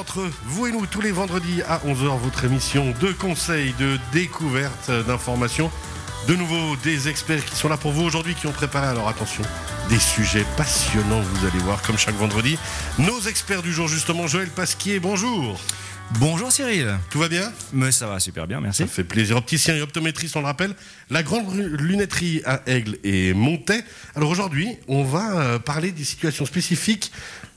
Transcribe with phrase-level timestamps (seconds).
[0.00, 4.90] entre vous et nous tous les vendredis à 11h, votre émission de conseils, de découvertes,
[5.06, 5.70] d'informations.
[6.26, 9.42] De nouveau, des experts qui sont là pour vous aujourd'hui, qui ont préparé, alors attention,
[9.90, 12.58] des sujets passionnants, vous allez voir, comme chaque vendredi.
[12.98, 15.60] Nos experts du jour, justement, Joël Pasquier, bonjour.
[16.18, 16.98] Bonjour Cyril.
[17.10, 17.52] Tout va bien?
[17.74, 18.82] Mais ça va super bien, merci.
[18.82, 19.36] Ça fait plaisir.
[19.36, 20.74] Opticien et optométriste, on le rappelle.
[21.10, 23.84] La grande lunetterie à Aigle et Montet.
[24.16, 27.12] Alors aujourd'hui, on va euh, parler des situations spécifiques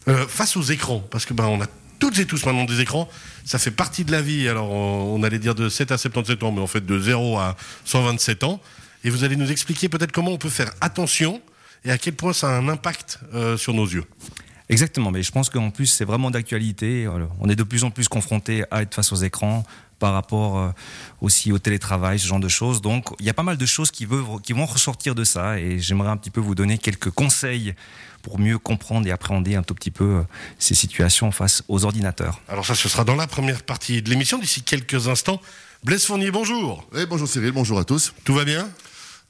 [0.10, 1.00] euh, face aux écrans.
[1.10, 1.68] Parce que ben, on a
[2.00, 3.10] toutes et tous maintenant des écrans.
[3.46, 4.48] Ça fait partie de la vie.
[4.48, 7.56] Alors on, allait dire de 7 à 77 ans, mais en fait de 0 à
[7.86, 8.60] 127 ans.
[9.04, 11.42] Et vous allez nous expliquer peut-être comment on peut faire attention
[11.86, 14.06] et à quel point ça a un impact euh, sur nos yeux.
[14.70, 17.08] Exactement, mais je pense qu'en plus c'est vraiment d'actualité.
[17.40, 19.66] On est de plus en plus confronté à être face aux écrans
[20.04, 20.70] par rapport euh,
[21.22, 22.82] aussi au télétravail, ce genre de choses.
[22.82, 24.06] Donc il y a pas mal de choses qui,
[24.44, 27.74] qui vont ressortir de ça et j'aimerais un petit peu vous donner quelques conseils
[28.22, 30.22] pour mieux comprendre et appréhender un tout petit peu euh,
[30.60, 32.42] ces situations face aux ordinateurs.
[32.50, 35.40] Alors ça, ce sera dans la première partie de l'émission d'ici quelques instants.
[35.86, 36.86] Blaise Fournier, bonjour.
[37.08, 38.14] Bonjour Cyril, bonjour à tous.
[38.26, 38.68] Tout va bien?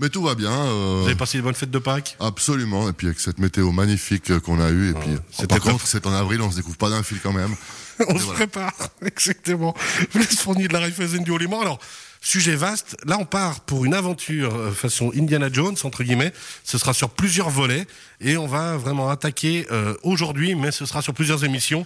[0.04, 0.52] Mais tout va bien.
[0.52, 2.18] Euh, Vous avez passé une bonne fête de Pâques?
[2.20, 2.90] Absolument.
[2.90, 4.90] Et puis avec cette météo magnifique qu'on a eue.
[4.90, 7.32] Et puis, oh, par contre, c'est en avril, on se découvre pas d'un fil quand
[7.32, 7.56] même.
[8.10, 8.74] on se prépare,
[9.06, 9.74] exactement.
[10.14, 11.62] Blaise Fournier de la Raiffeisen du Haut-Léman.
[11.62, 11.80] Alors,
[12.20, 12.98] sujet vaste.
[13.06, 16.34] Là, on part pour une aventure euh, façon Indiana Jones, entre guillemets.
[16.66, 17.88] Ce sera sur plusieurs volets.
[18.20, 21.86] Et on va vraiment attaquer euh, aujourd'hui, mais ce sera sur plusieurs émissions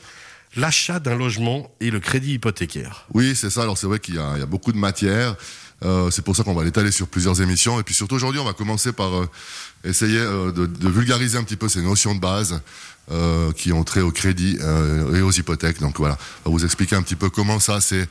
[0.56, 3.06] l'achat d'un logement et le crédit hypothécaire.
[3.14, 3.64] Oui, c'est ça.
[3.64, 5.36] Alors c'est vrai qu'il y, a beaucoup de matière.
[5.84, 7.80] Euh, c'est pour ça qu'on va l'étaler sur plusieurs émissions.
[7.80, 9.30] Et puis surtout aujourd'hui, on va commencer par euh,
[9.84, 12.62] essayer euh, de, de, vulgariser un petit peu ces notions de base
[13.12, 14.58] euh, qui ont trait au crédit
[15.14, 15.80] et aux hypothèques.
[15.80, 18.08] Donc voilà, on va vous expliquer un petit peu comment ça c'est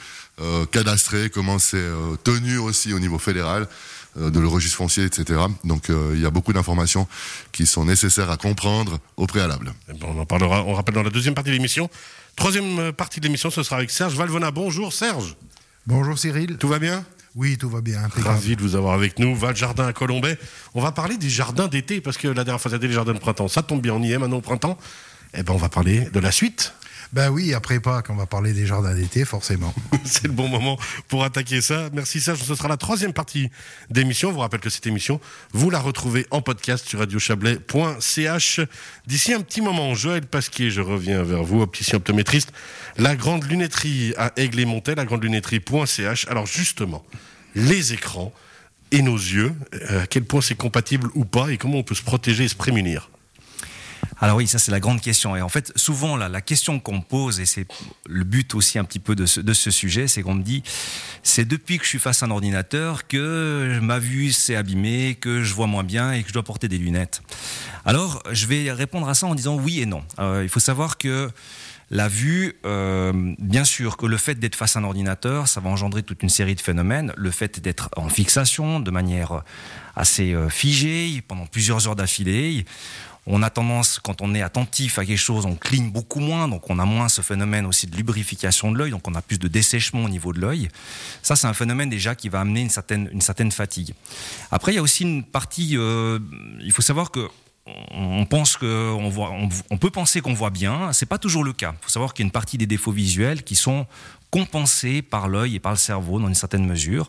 [0.70, 1.88] cadastré, comment c'est
[2.24, 3.66] tenu aussi au niveau fédéral
[4.16, 5.40] de le registre foncier, etc.
[5.64, 7.08] Donc il y a beaucoup d'informations
[7.52, 9.72] qui sont nécessaires à comprendre au préalable.
[9.88, 11.88] Ben, on en parlera, on rappelle dans la deuxième partie de l'émission.
[12.36, 14.50] Troisième partie de l'émission, ce sera avec Serge Valvona.
[14.50, 15.36] Bonjour Serge.
[15.86, 16.58] Bonjour Cyril.
[16.58, 17.04] Tout va bien?
[17.36, 18.00] Oui, tout va bien.
[18.16, 19.36] Ravi de vous avoir avec nous.
[19.36, 20.38] Val Jardin à Colombay.
[20.74, 23.18] On va parler des jardins d'été parce que la dernière fois c'était les jardins de
[23.18, 23.46] printemps.
[23.46, 24.78] Ça tombe bien, on y est maintenant au printemps.
[25.34, 26.72] Eh ben, on va parler de la suite.
[27.12, 29.72] Ben oui, après Pâques, on va parler des jardins d'été, forcément.
[30.04, 30.78] C'est le bon moment
[31.08, 31.88] pour attaquer ça.
[31.92, 32.42] Merci Serge.
[32.42, 33.48] Ce sera la troisième partie
[33.90, 34.32] d'émission.
[34.32, 35.20] Vous rappelle que cette émission,
[35.52, 38.60] vous la retrouvez en podcast sur radiochablais.ch.
[39.06, 42.52] D'ici un petit moment, Joël Pasquier, je reviens vers vous, opticien optométriste.
[42.96, 46.26] La grande lunetterie à Aigle et Montet, la grande lunetterie.ch.
[46.28, 47.04] Alors justement,
[47.54, 48.32] les écrans
[48.90, 49.52] et nos yeux,
[49.90, 52.48] euh, à quel point c'est compatible ou pas et comment on peut se protéger et
[52.48, 53.10] se prémunir?
[54.20, 55.36] Alors oui, ça c'est la grande question.
[55.36, 57.66] Et en fait, souvent la question qu'on pose, et c'est
[58.08, 60.62] le but aussi un petit peu de ce, sujet, c'est qu'on me dit,
[61.22, 65.42] c'est depuis que je suis face à un ordinateur que ma vue s'est abîmée, que
[65.42, 67.22] je vois moins bien et que je dois porter des lunettes.
[67.84, 70.02] Alors, je vais répondre à ça en disant oui et non.
[70.18, 71.30] Euh, il faut savoir que
[71.90, 75.70] la vue, euh, bien sûr que le fait d'être face à un ordinateur, ça va
[75.70, 77.12] engendrer toute une série de phénomènes.
[77.16, 79.42] Le fait d'être en fixation de manière
[79.94, 82.64] assez euh, figée pendant plusieurs heures d'affilée.
[83.26, 86.70] On a tendance, quand on est attentif à quelque chose, on cligne beaucoup moins, donc
[86.70, 89.48] on a moins ce phénomène aussi de lubrification de l'œil, donc on a plus de
[89.48, 90.68] dessèchement au niveau de l'œil.
[91.22, 92.70] Ça, c'est un phénomène déjà qui va amener une
[93.20, 93.94] certaine, fatigue.
[94.50, 96.18] Après, il y a aussi une partie, euh,
[96.60, 97.28] il faut savoir que
[97.90, 101.74] on pense peut penser qu'on voit bien, c'est pas toujours le cas.
[101.80, 103.86] Il faut savoir qu'il y a une partie des défauts visuels qui sont
[104.30, 107.08] compensés par l'œil et par le cerveau dans une certaine mesure,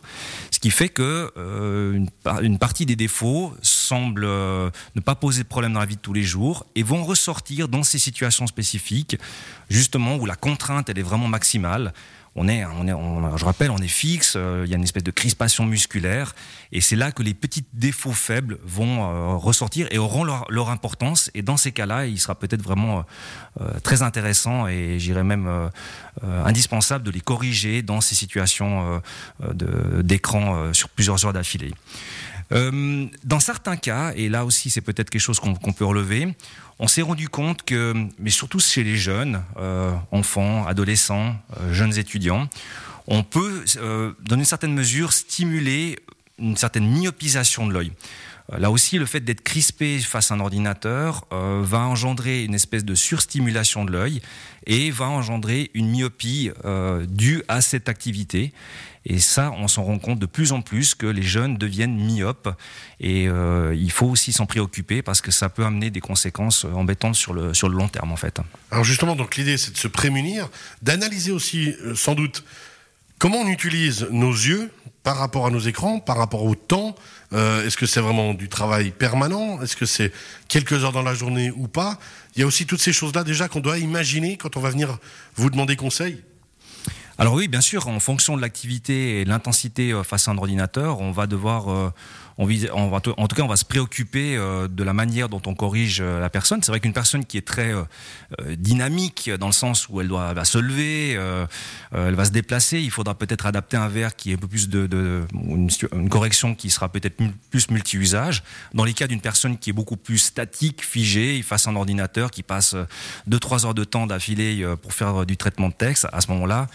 [0.50, 2.04] ce qui fait que euh,
[2.42, 3.54] une, partie des défauts
[3.88, 6.82] semble euh, ne pas poser de problème dans la vie de tous les jours et
[6.82, 9.16] vont ressortir dans ces situations spécifiques,
[9.70, 11.92] justement où la contrainte elle est vraiment maximale
[12.38, 12.64] on est,
[13.36, 16.34] je rappelle, on est fixe, euh, il y a une espèce de crispation musculaire,
[16.72, 21.30] et c'est là que les petits défauts faibles vont euh, ressortir et auront leur, importance.
[21.34, 23.04] Et dans ces cas-là, il sera peut-être vraiment
[23.82, 25.70] très intéressant et j'irais même
[26.22, 29.00] indispensable de les corriger dans ces situations
[30.02, 31.72] d'écran sur plusieurs heures d'affilée.
[32.50, 36.34] Dans certains cas, et là aussi c'est peut-être quelque chose qu'on peut relever,
[36.78, 41.98] on s'est rendu compte que, mais surtout chez les jeunes, euh, enfants, adolescents, euh, jeunes
[41.98, 42.48] étudiants,
[43.08, 45.98] on peut, euh, dans une certaine mesure, stimuler
[46.38, 47.92] une certaine myopisation de l'œil.
[48.56, 52.94] Là aussi, le fait d'être crispé face à un ordinateur va engendrer une espèce de
[52.94, 54.22] surstimulation de l'œil
[54.66, 56.50] et va engendrer une myopie
[57.08, 58.54] due à cette activité.
[59.08, 62.48] Et ça, on s'en rend compte de plus en plus que les jeunes deviennent myopes.
[63.00, 67.14] Et euh, il faut aussi s'en préoccuper parce que ça peut amener des conséquences embêtantes
[67.14, 68.38] sur le, sur le long terme, en fait.
[68.70, 70.50] Alors justement, donc l'idée, c'est de se prémunir,
[70.82, 72.44] d'analyser aussi, euh, sans doute,
[73.18, 74.70] Comment on utilise nos yeux
[75.02, 76.94] par rapport à nos écrans, par rapport au temps
[77.32, 80.12] euh, Est-ce que c'est vraiment du travail permanent Est-ce que c'est
[80.46, 81.98] quelques heures dans la journée ou pas
[82.36, 84.98] Il y a aussi toutes ces choses-là déjà qu'on doit imaginer quand on va venir
[85.34, 86.22] vous demander conseil.
[87.20, 91.00] Alors oui, bien sûr, en fonction de l'activité et l'intensité euh, face à un ordinateur,
[91.00, 91.90] on va devoir euh,
[92.38, 95.98] on, en tout cas, on va se préoccuper euh, de la manière dont on corrige
[96.00, 96.62] euh, la personne.
[96.62, 97.84] C'est vrai qu'une personne qui est très euh,
[98.56, 101.18] dynamique dans le sens où elle doit va se lever,
[101.92, 104.68] elle va se déplacer, il faudra peut-être adapter un verre qui est un peu plus
[104.68, 107.16] de, une, une, correction qui sera peut-être
[107.50, 108.42] plus multi-usage.
[108.74, 112.30] Dans les cas d'une personne qui est beaucoup plus statique, figée, face à un ordinateur
[112.30, 112.76] qui passe
[113.28, 116.68] 2-3 heures de temps d'affilée pour faire du traitement de texte, à ce moment-là,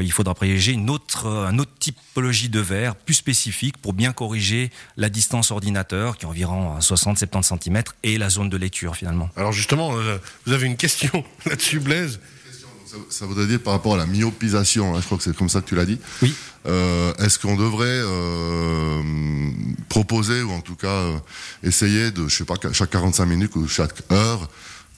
[0.00, 4.70] il faudra privilégier une autre, un autre typologie de verre plus spécifique pour bien corriger
[5.00, 9.30] la distance ordinateur, qui est environ 60-70 cm, et la zone de lecture finalement.
[9.34, 12.20] Alors justement, euh, vous avez une question là-dessus, Blaise
[13.08, 15.60] ça, voudrait dire par rapport à la myopisation, hein, je crois que c'est comme ça
[15.60, 15.98] que tu l'as dit.
[16.22, 16.34] Oui.
[16.66, 19.02] Euh, Est-ce qu'on devrait euh,
[19.88, 21.16] proposer, ou en tout cas euh,
[21.62, 24.48] essayer de, je sais pas, chaque 45 minutes ou chaque heure,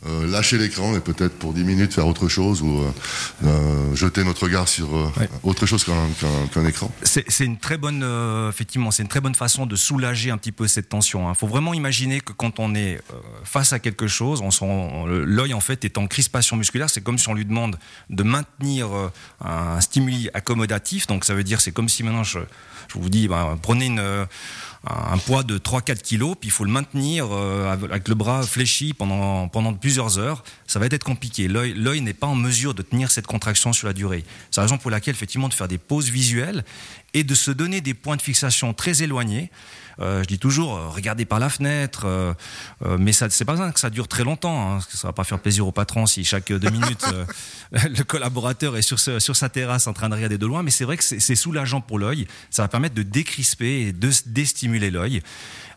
[0.05, 2.91] euh, lâcher l'écran et peut-être pour 10 minutes faire autre chose ou euh,
[3.45, 5.29] euh, jeter notre regard sur ouais.
[5.45, 6.91] autre chose qu'un qu qu écran.
[7.05, 8.05] C'est une très bonne,
[8.49, 11.29] effectivement, c'est une très bonne façon de soulager un petit peu cette tension.
[11.29, 11.35] Il hein.
[11.35, 13.01] faut vraiment imaginer que quand on est
[13.45, 14.43] face à quelque chose,
[15.07, 16.91] l'œil en fait est en crispation musculaire.
[16.91, 17.79] C'est comme si on lui demande
[18.11, 18.89] de maintenir
[19.41, 21.07] un stimuli accommodatif.
[21.07, 22.41] Donc ça veut dire c'est comme si maintenant je,
[22.89, 24.27] je vous dis, ben, prenez une
[24.85, 28.95] un poids de 3-4 kilos, puis il faut le maintenir euh, avec le bras fléchi
[28.95, 31.47] pendant, pendant plusieurs heures, ça va être compliqué.
[31.47, 34.25] L'œil n'est pas en mesure de tenir cette contraction sur la durée.
[34.51, 36.65] C'est la raison pour laquelle, effectivement, de faire des pauses visuelles
[37.15, 39.51] et de se donner des points de fixation très éloignés.
[40.01, 42.07] Euh, je dis toujours, euh, regardez par la fenêtre,
[42.99, 44.73] mais ça, c'est pas ça que ça dure très longtemps.
[44.73, 47.05] Hein, parce que ça va pas faire plaisir au patron si chaque deux minutes
[47.73, 50.63] le collaborateur est sur, sur sa terrasse en train de regarder de loin.
[50.63, 52.27] Mais c'est vrai que c'est soulageant pour l'œil.
[52.51, 54.11] Ça va permettre de décrisper et de
[54.79, 55.23] l'œil.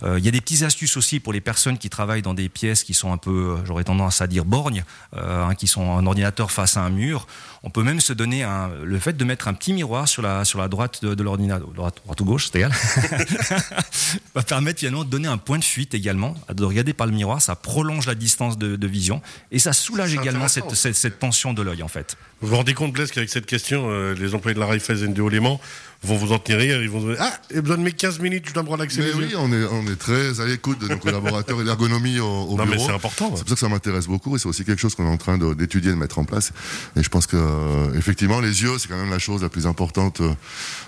[0.06, 2.84] Il y a des petites astuces aussi pour les personnes qui travaillent dans des pièces
[2.84, 4.84] qui sont un peu, j'aurais tendance à dire borgnes,
[5.16, 7.28] hein, qui sont un ordinateur face à un mur.
[7.64, 10.46] On peut même se donner un, le fait de mettre un petit miroir sur la,
[10.46, 12.72] sur la droite de, de l'ordinateur, droite, droite ou gauche, c'est égal.
[14.36, 17.42] va permettre finalement de donner un point de fuite également, de regarder par le miroir,
[17.42, 19.22] ça prolonge la distance de, de vision
[19.52, 22.18] et ça soulage également cette, cette, cette, tension de l'œil en fait.
[22.42, 25.22] Vous vous rendez compte, Blaise, qu'avec cette question, euh, les employés de la Raiffeisen de
[25.22, 25.60] Haut-Léman
[26.06, 28.54] vont vous en tenir ils vont dire Ah, il besoin de mes 15 minutes, je
[28.54, 31.62] dois me relaxer mais oui, on est, on est très à l'écoute de nos collaborateurs
[31.62, 32.68] et l'ergonomie au, au non, bureau.
[32.70, 33.32] mais c'est important.
[33.36, 35.18] C'est pour ça que ça m'intéresse beaucoup et c'est aussi quelque chose qu'on est en
[35.18, 36.52] train d'étudier, de, de, mettre en place.
[36.96, 39.68] Et je pense que, euh, effectivement, les yeux, c'est quand même la chose la plus
[39.68, 40.22] importante.
[40.22, 40.34] Euh,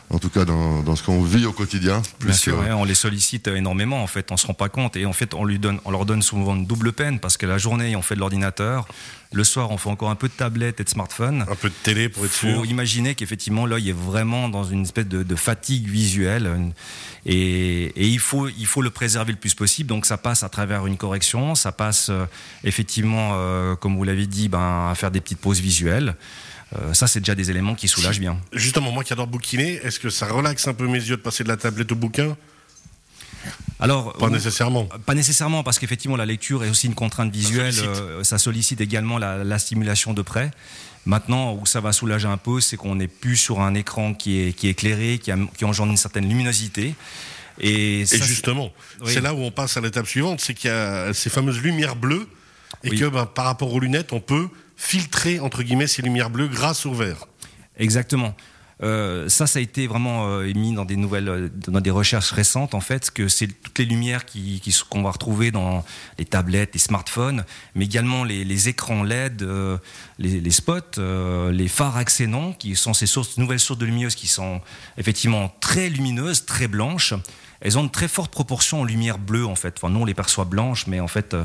[0.09, 2.01] en tout cas dans, dans ce qu'on vit au quotidien.
[2.19, 4.95] Plus Bien sûr, ouais, on les sollicite énormément en fait, on se rend pas compte
[4.95, 7.45] et en fait on, lui donne, on leur donne souvent une double peine parce que
[7.45, 8.87] la journée on fait de l'ordinateur,
[9.31, 11.45] le soir on fait encore un peu de tablette et de smartphone.
[11.49, 12.55] Un peu de télé pour être sûr.
[12.55, 16.73] Faut imaginer qu'effectivement l'œil est vraiment dans une espèce de, de fatigue visuelle
[17.25, 20.49] et, et, il, faut, il faut le préserver le plus possible donc ça passe à
[20.49, 22.25] travers une correction, ça passe euh,
[22.63, 26.15] effectivement euh, comme vous l'avez dit ben, à faire des petites pauses visuelles.
[26.75, 28.37] Euh, ça, c'est déjà des éléments qui soulagent bien.
[28.51, 31.43] Justement, moi qui adore bouquiner, est-ce que ça relaxe un peu mes yeux de passer
[31.43, 32.35] de la tablette au bouquin?
[33.79, 34.85] Alors, pas nécessairement.
[34.85, 37.73] Pas nécessairement, parce qu'effectivement, la lecture est aussi une contrainte visuelle.
[37.73, 40.51] Ça sollicite, euh, ça sollicite également la, la, stimulation de près.
[41.05, 44.41] Maintenant, où ça va soulager un peu, c'est qu'on n'est plus sur un écran qui
[44.41, 46.95] est, qui est éclairé, qui, a, qui engendre une certaine luminosité.
[47.59, 48.71] Et, ça, et justement,
[49.01, 49.13] oui.
[49.13, 51.95] c'est là où on passe à l'étape suivante, c'est qu'il y a ces fameuses lumières
[51.95, 52.27] bleues,
[52.83, 52.99] et oui.
[52.99, 56.85] que ben, par rapport aux lunettes, on peut filtrer entre guillemets ces lumières bleues grâce
[56.85, 57.27] au verre.
[57.77, 58.35] Exactement.
[58.83, 62.75] Euh, ça, ça a été vraiment euh, dans des nouvelles, euh, dans des recherches récentes,
[62.75, 65.83] en fait, que c'est toutes les lumières qui, qu'on va retrouver dans
[66.19, 67.43] les tablettes, les smartphones,
[67.73, 69.77] mais également les, les écrans LED, euh,
[70.19, 74.15] les, les, spots, euh, les phares axénons, qui sont ces sources, nouvelles sources de lumineuse
[74.15, 74.61] qui sont
[74.97, 77.13] effectivement très lumineuses, très blanches.
[77.59, 79.73] Elles ont une très forte proportion en lumière bleue, en fait.
[79.77, 81.35] Enfin, nous, on les perçoit blanches, mais en fait,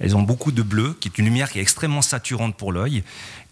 [0.00, 3.04] elles ont beaucoup de bleu, qui est une lumière qui est extrêmement saturante pour l'œil.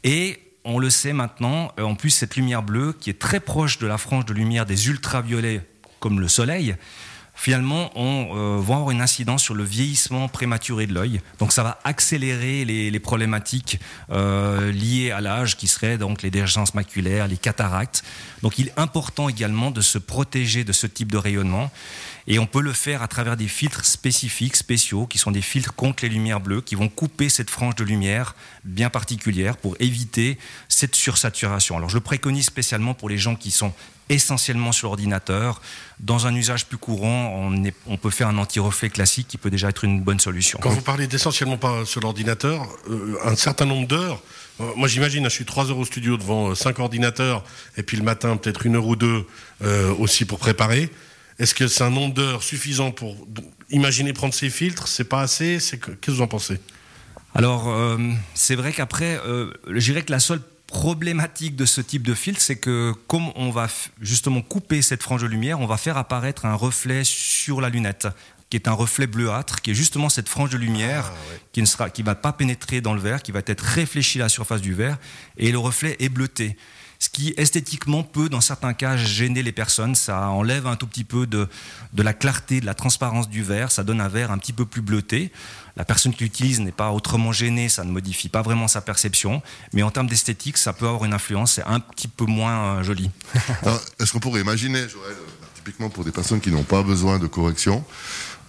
[0.03, 3.87] Et on le sait maintenant, en plus, cette lumière bleue, qui est très proche de
[3.87, 5.63] la frange de lumière des ultraviolets,
[5.99, 6.77] comme le soleil,
[7.39, 11.21] finalement, on euh, va avoir une incidence sur le vieillissement prématuré de l'œil.
[11.39, 13.79] Donc, ça va accélérer les, problématiques
[14.11, 18.03] euh, liées à l'âge, qui seraient donc les dégences maculaires, les cataractes.
[18.43, 21.71] Donc, il est important également de se protéger de ce type de rayonnement.
[22.27, 25.75] Et on peut le faire à travers des filtres spécifiques, spéciaux, qui sont des filtres
[25.75, 30.39] contre les lumières bleues, qui vont couper cette frange de lumière bien particulière pour éviter
[30.69, 31.77] cette sursaturation.
[31.77, 33.73] Alors je le préconise spécialement pour les gens qui sont
[34.09, 35.61] essentiellement sur l'ordinateur.
[36.01, 39.51] Dans un usage plus courant, on, est- on peut faire un anti-reflet classique qui peut
[39.51, 40.59] déjà être une bonne solution.
[40.63, 44.23] Quand vous parlez d'essentiellement pas sur l'ordinateur, euh, un certain nombre d'heures,
[44.61, 47.45] euh, moi j'imagine, je suis trois heures au studio devant euh, cinq ordinateurs,
[47.77, 49.27] et puis le matin peut-être une heure ou deux
[49.63, 50.91] euh, aussi pour préparer.
[51.39, 53.15] Est-ce que c'est un nombre d'heures suffisant pour
[53.71, 54.89] imaginer prendre ces filtres?
[54.89, 55.59] C'est pas assez?
[55.61, 56.59] Qu'est-ce que vous en pensez?
[57.35, 57.97] Alors, euh,
[58.35, 62.41] c'est vrai qu'après, euh, je dirais que la seule problématique de ce type de filtre,
[62.41, 63.67] c'est que comme on va
[64.01, 68.07] justement couper cette frange de lumière, on va faire apparaître un reflet sur la lunette
[68.51, 71.13] qui est un reflet bleuâtre, qui est justement cette frange de lumière
[71.53, 74.25] qui ne sera, qui va pas pénétrer dans le verre, qui va être réfléchi à
[74.25, 74.97] la surface du verre,
[75.37, 76.57] et le reflet est bleuté.
[77.01, 79.95] Ce qui esthétiquement peut, dans certains cas, gêner les personnes.
[79.95, 81.49] Ça enlève un tout petit peu de,
[81.97, 83.71] la clarté, de la transparence du verre.
[83.71, 85.31] Ça donne un verre un petit peu plus bleuté.
[85.77, 89.43] La personne qui l'utilise n'est pas autrement gênée, ça ne modifie pas vraiment sa perception.
[89.73, 91.53] Mais en termes d'esthétique, ça peut avoir une influence.
[91.53, 93.11] C'est un petit peu moins euh, joli.
[94.01, 95.15] Est-ce qu'on pourrait imaginer, Joël,
[95.73, 97.85] pour des personnes qui n'ont pas besoin de correction,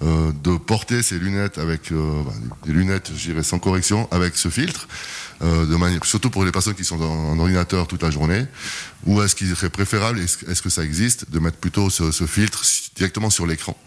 [0.02, 2.24] euh, de porter ces lunettes avec euh,
[2.66, 3.12] des lunettes,
[3.42, 4.88] sans correction, avec ce filtre,
[5.42, 8.46] euh, surtout pour les personnes qui sont en, ordinateur toute la journée,
[9.06, 12.64] ou est-ce qu'il serait préférable, est-ce que ça existe, de mettre plutôt ce filtre
[12.96, 13.78] directement sur l'écran?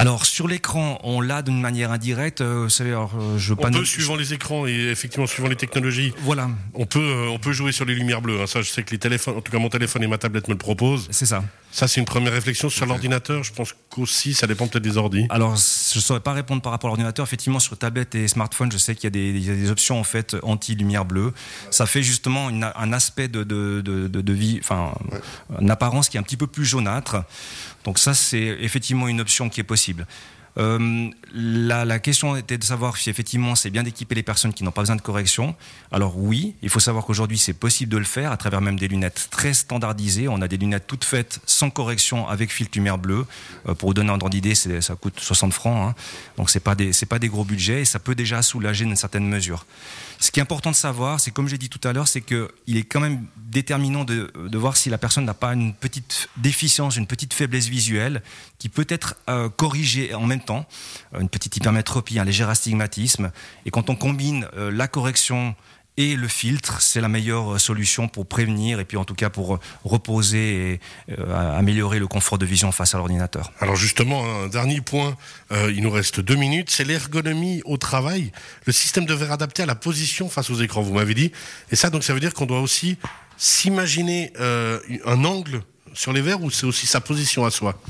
[0.00, 2.40] Alors, sur l'écran, on l'a d'une manière indirecte.
[2.40, 5.26] Euh, vous savez, alors, euh, je On pas peut, nous- suivant les écrans et effectivement
[5.26, 8.40] suivant les technologies, Voilà, on peut, euh, on peut jouer sur les lumières bleues.
[8.40, 8.46] hein.
[8.46, 10.52] Ça, je sais que les téléphones, en tout cas mon téléphone et ma tablette me
[10.54, 11.08] le proposent.
[11.10, 11.42] c'est ça.
[11.72, 13.42] Ça, c'est une première réflexion sur l'ordinateur.
[13.42, 15.26] Je pense qu'aussi, ça dépend peut-être des ordis.
[15.30, 17.24] Alors, je ne saurais pas répondre par rapport à l'ordinateur.
[17.26, 19.70] Effectivement, sur tablette et smartphone, je sais qu'il y a des, il y a des
[19.70, 21.32] options en fait anti-lumière bleue.
[21.70, 24.92] Ça fait justement une- un aspect de, de, de, de- de vie, enfin,
[25.60, 27.24] une apparence qui est un petit peu plus jaunâtre.
[27.84, 30.06] Donc ça, c'est effectivement une option qui est possible.
[30.58, 34.72] Euh, la, question était de savoir si effectivement c'est bien d'équiper les personnes qui n'ont
[34.72, 35.54] pas besoin de correction.
[35.92, 38.88] Alors oui, il faut savoir qu'aujourd'hui c'est possible de le faire à travers même des
[38.88, 40.28] lunettes très standardisées.
[40.28, 43.26] On a des lunettes toutes faites sans correction avec filtre lumière bleue.
[43.68, 45.90] Euh, pour vous donner un ordre d'idée, ça coûte 60 francs.
[45.90, 45.94] hein.
[46.36, 46.74] Donc c'est pas
[47.08, 49.64] pas des gros budgets et ça peut déjà soulager d'une certaine mesure.
[50.20, 52.50] Ce qui est important de savoir, c'est comme j'ai dit tout à l'heure, c'est que
[52.66, 56.28] il est quand même déterminant de, de voir si la personne n'a pas une petite
[56.36, 58.22] déficience, une petite faiblesse visuelle
[58.58, 63.30] qui peut être euh, corrigée en même temps, Euh, une petite hypermétropie, un léger astigmatisme.
[63.66, 65.54] Et quand on combine euh, la correction
[65.96, 69.30] et le filtre, c'est la meilleure euh, solution pour prévenir et puis en tout cas
[69.30, 70.80] pour reposer et
[71.56, 73.52] améliorer le confort de vision face à l'ordinateur.
[73.60, 75.16] Alors justement, un dernier point,
[75.50, 78.30] il nous reste deux minutes, c'est l'ergonomie au travail,
[78.64, 81.32] le système de verre adapté à la position face aux écrans, vous m'avez dit.
[81.72, 82.96] Et ça, donc ça veut dire qu'on doit aussi
[83.36, 85.62] s'imaginer un angle
[85.94, 87.80] sur les verres ou c'est aussi sa position à soi?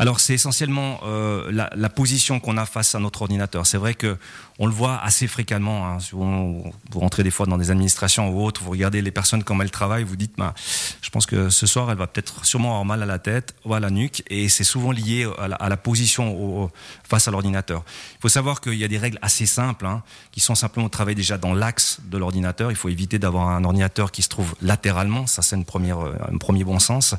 [0.00, 3.66] Alors c'est essentiellement euh, la, la position qu'on a face à notre ordinateur.
[3.66, 4.16] C'est vrai que
[4.60, 5.86] on le voit assez fréquemment.
[5.86, 6.00] Hein.
[6.00, 9.62] Souvent, vous rentrez des fois dans des administrations ou autres, vous regardez les personnes comme
[9.62, 10.54] elles travaillent, vous dites, bah,
[11.00, 13.72] je pense que ce soir, elle va peut-être sûrement avoir mal à la tête ou
[13.72, 16.70] à la nuque, et c'est souvent lié à la, position
[17.08, 17.82] face à l'ordinateur.
[18.16, 20.92] Il faut savoir qu'il y a des règles assez simples, hein, qui sont simplement de
[20.92, 22.70] travailler déjà dans l'axe de l'ordinateur.
[22.70, 26.12] Il faut éviter d'avoir un ordinateur qui se trouve latéralement, ça c'est une première, euh,
[26.30, 27.14] un premier bon sens.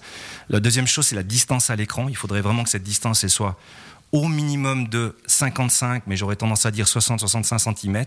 [0.50, 2.08] La deuxième chose, c'est la distance à l'écran.
[2.08, 3.58] Il faudrait vraiment que cette distance elle soit
[4.12, 8.06] au minimum de 55, mais j'aurais tendance à dire 60-65 cm,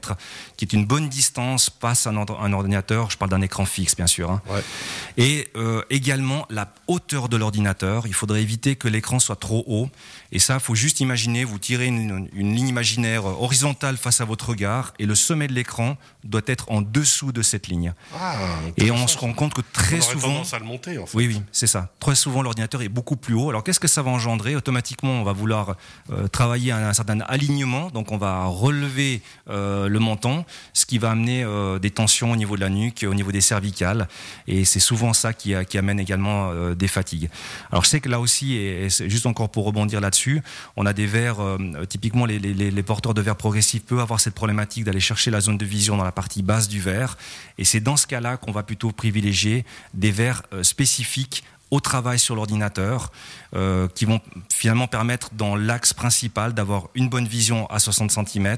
[0.56, 3.11] qui est une bonne distance passe un, ord- un ordinateur.
[3.11, 4.30] Je parle d'un écran fixe, bien sûr.
[4.30, 4.42] hein.
[5.16, 8.06] Et euh, également la hauteur de l'ordinateur.
[8.06, 9.88] Il faudrait éviter que l'écran soit trop haut.
[10.32, 14.25] Et ça, il faut juste imaginer, vous tirez une, une ligne imaginaire horizontale face à
[14.25, 17.92] votre regard, et le sommet de l'écran doit être en dessous de cette ligne.
[18.76, 21.16] et on se rend compte que très on souvent, tendance à le monter en fait.
[21.16, 21.90] oui, oui, c'est ça.
[22.00, 23.49] Très souvent, l'ordinateur est beaucoup plus haut.
[23.50, 24.56] Alors, qu'est-ce que ça va engendrer?
[24.56, 25.76] Automatiquement, on va vouloir
[26.32, 27.90] travailler à un certain alignement.
[27.90, 32.36] Donc, on va relever euh, le menton, ce qui va amener euh, des tensions au
[32.36, 34.08] niveau de la nuque, au niveau des cervicales.
[34.46, 37.28] Et c'est souvent ça qui, amène également euh, des fatigues.
[37.70, 40.42] Alors, je sais que là aussi, et, juste encore pour rebondir là-dessus,
[40.76, 41.58] on a des verres, euh,
[41.88, 45.56] typiquement les, les- porteurs de verres progressifs peuvent avoir cette problématique d'aller chercher la zone
[45.56, 47.16] de vision dans la partie basse du verre.
[47.56, 52.18] Et c'est dans ce cas-là qu'on va plutôt privilégier des verres euh, spécifiques au travail
[52.18, 53.11] sur l'ordinateur,
[53.56, 54.21] euh, qui vont
[54.52, 58.56] finalement permettre dans l'axe principal d'avoir une bonne vision à 60 cm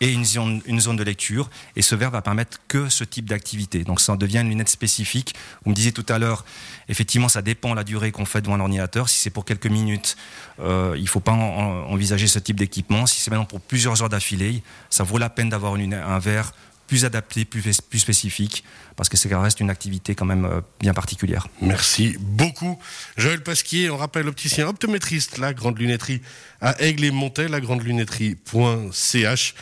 [0.00, 1.50] et une zone, une zone de lecture.
[1.76, 3.84] Et ce verre va permettre que ce type d'activité.
[3.84, 5.34] Donc ça devient une lunette spécifique.
[5.64, 6.44] Vous me disiez tout à l'heure,
[6.88, 9.08] effectivement, ça dépend de la durée qu'on fait devant un ordinateur.
[9.08, 10.16] Si c'est pour quelques minutes,
[10.60, 13.06] euh, il ne faut pas en- en- envisager ce type d'équipement.
[13.06, 16.52] Si c'est maintenant pour plusieurs heures d'affilée, ça vaut la peine d'avoir un verre
[16.92, 18.64] plus adapté, plus, plus spécifique,
[18.96, 21.48] parce que ça reste une activité quand même euh, bien particulière.
[21.62, 22.78] Merci beaucoup.
[23.16, 26.20] Joël Pasquier, on rappelle opticien optométriste, la grande lunetterie
[26.60, 29.54] à Aigle et Montet, la grande lunetterie.ch.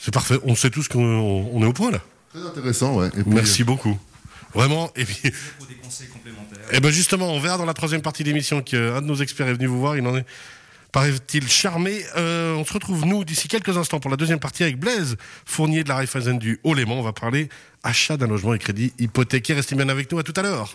[0.00, 2.00] C'est parfait, on sait tous qu'on on est au point là.
[2.30, 3.06] Très intéressant, ouais.
[3.16, 3.96] Et puis, Merci beaucoup.
[4.52, 4.90] Vraiment.
[4.96, 6.58] Et puis, Pour des conseils complémentaires.
[6.72, 9.46] et ben justement, on verra dans la troisième partie de l'émission qu'un de nos experts
[9.46, 9.96] est venu vous voir.
[9.96, 10.26] Il en est,
[10.92, 12.04] paraît-il, charmé.
[12.16, 15.84] Euh, on se retrouve, nous, d'ici quelques instants pour la deuxième partie avec Blaise Fournier
[15.84, 16.98] de la Raiffeisen du Haut-Léman.
[16.98, 17.48] On va parler
[17.82, 19.56] achat d'un logement et crédit hypothécaire.
[19.56, 20.18] Restez bien avec nous.
[20.18, 20.74] À tout à l'heure.